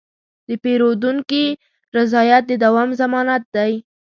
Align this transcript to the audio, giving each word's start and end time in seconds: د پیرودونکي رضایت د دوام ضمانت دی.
د 0.47 0.49
پیرودونکي 0.63 1.45
رضایت 1.97 2.43
د 2.47 2.51
دوام 2.63 2.89
ضمانت 2.99 3.43
دی. 3.55 3.73